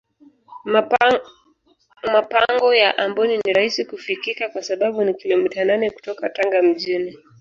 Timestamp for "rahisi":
3.53-3.85